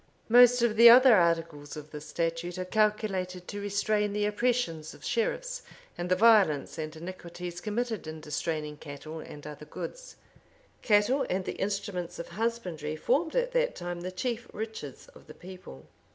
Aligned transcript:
Most 0.29 0.63
of 0.63 0.77
the 0.77 0.89
other 0.89 1.15
articles 1.15 1.77
of 1.77 1.91
this 1.91 2.07
statute 2.07 2.57
are 2.57 2.65
calculated 2.65 3.47
to 3.47 3.61
restrain 3.61 4.13
the 4.13 4.25
oppressions 4.25 4.95
of 4.95 5.05
sheriffs, 5.05 5.61
and 5.95 6.09
the 6.09 6.15
violence 6.15 6.79
and 6.79 6.95
iniquities 6.95 7.61
committed 7.61 8.07
in 8.07 8.19
distraining 8.19 8.77
cattle 8.77 9.19
and 9.19 9.45
other 9.45 9.65
goods. 9.65 10.15
Cattle 10.81 11.23
and 11.29 11.45
the 11.45 11.51
instruments 11.51 12.17
of 12.17 12.29
husbandry 12.29 12.95
formed 12.95 13.35
at 13.35 13.51
that 13.51 13.75
time 13.75 14.01
the 14.01 14.11
chief 14.11 14.47
riches 14.53 15.07
of 15.13 15.27
the 15.27 15.35
people. 15.35 15.85